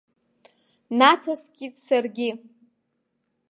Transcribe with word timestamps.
Наҭаскит 0.97 1.73
саргьы. 1.85 2.29